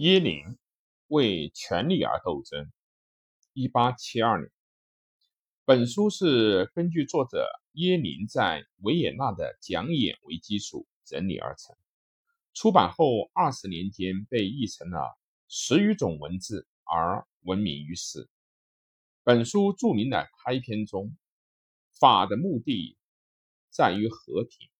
[0.00, 0.56] 耶林
[1.08, 2.72] 为权力而斗争。
[3.52, 4.50] 一八七二年，
[5.66, 11.76] 本书是根据作者耶林在维也纳的讲演为基础整理而成。
[12.54, 15.18] 出版后二十年间，被译成了
[15.48, 18.26] 十余种文字而闻名于世。
[19.22, 21.14] 本书著名的开篇中，
[21.90, 22.96] 法的目的
[23.68, 24.70] 在于和平，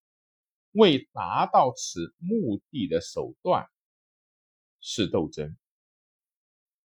[0.72, 3.68] 为达到此目的的手段。
[4.80, 5.56] 是斗争，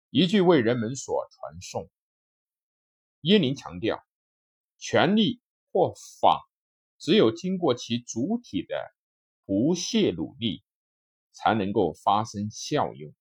[0.10, 1.90] 一句为人们所传颂。
[3.22, 4.04] 耶林强调，
[4.78, 6.44] 权力或法
[6.98, 8.76] 只有经过其主体的
[9.46, 10.64] 不懈努力，
[11.32, 13.14] 才能够发生效用。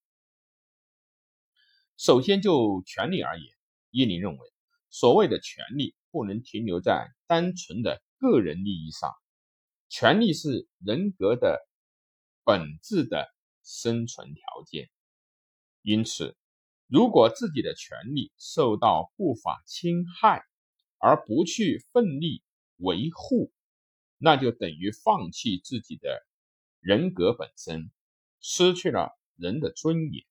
[1.96, 3.48] 首先就权力而言，
[3.90, 4.52] 耶林认为，
[4.90, 9.12] 所谓的权力不能停留在单纯的个人利益上，
[9.88, 11.60] 权力是人格的
[12.44, 13.32] 本质的。
[13.64, 14.90] 生存条件。
[15.82, 16.36] 因此，
[16.86, 20.44] 如果自己的权利受到不法侵害，
[20.98, 22.42] 而不去奋力
[22.76, 23.52] 维护，
[24.16, 26.26] 那就等于放弃自己的
[26.80, 27.90] 人格本身，
[28.40, 30.24] 失去了人的尊严。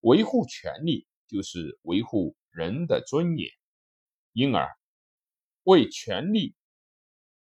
[0.00, 3.50] 维护权利就是维护人的尊严，
[4.32, 4.76] 因而
[5.62, 6.54] 为权利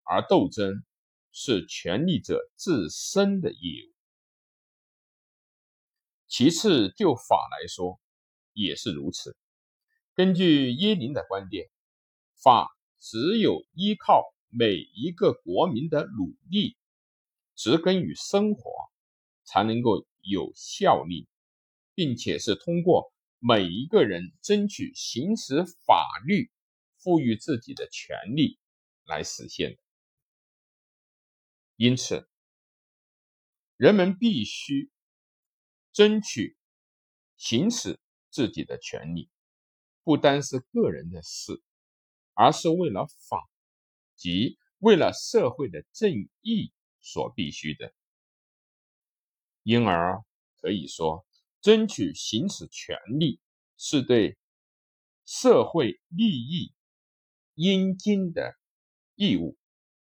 [0.03, 0.83] 而斗争
[1.31, 3.94] 是权利者自身的义务。
[6.37, 7.97] 其次，就法来说，
[8.51, 9.37] 也是如此。
[10.15, 11.69] 根据耶林的观点，
[12.43, 12.67] 法
[12.99, 16.75] 只有依靠每一个国民的努力，
[17.55, 18.69] 植根于生活，
[19.45, 21.29] 才能够有效力，
[21.93, 26.51] 并且是通过每一个人争取行使法律
[26.97, 28.59] 赋予自己的权利
[29.05, 29.77] 来实现的。
[31.77, 32.27] 因此，
[33.77, 34.91] 人们必须。
[35.95, 36.57] 争取
[37.37, 39.29] 行使自己的权利，
[40.03, 41.63] 不单是个人的事，
[42.33, 43.49] 而是为了法，
[44.17, 46.11] 即为了社会的正
[46.41, 47.93] 义所必须的。
[49.63, 50.21] 因而
[50.57, 51.25] 可以说，
[51.61, 53.39] 争取行使权利
[53.77, 54.37] 是对
[55.23, 56.73] 社会利益
[57.53, 58.53] 应尽的
[59.15, 59.57] 义务。